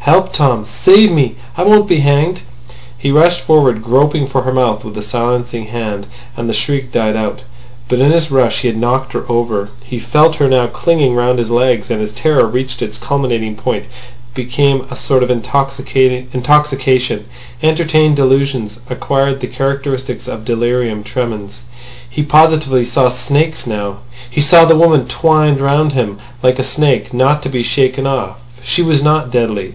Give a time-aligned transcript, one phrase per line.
[0.00, 0.64] "Help, Tom!
[0.64, 1.34] Save me.
[1.58, 2.40] I won't be hanged!"
[2.96, 7.14] He rushed forward, groping for her mouth with a silencing hand, and the shriek died
[7.14, 7.42] out.
[7.90, 9.68] But in his rush he had knocked her over.
[9.84, 13.84] He felt her now clinging round his legs, and his terror reached its culminating point,
[14.32, 16.28] became a sort of intoxication,
[17.62, 21.64] entertained delusions, acquired the characteristics of delirium tremens.
[22.08, 23.98] He positively saw snakes now.
[24.30, 28.36] He saw the woman twined round him like a snake, not to be shaken off.
[28.62, 29.74] She was not deadly.